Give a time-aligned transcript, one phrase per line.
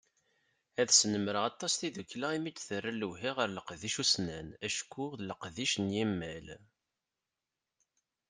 [0.81, 5.85] Ad snemreɣ aṭas tiddukkla imi i d-terra lewhi ɣer leqdic ussnan acku d leqdic n
[5.95, 6.47] yimal.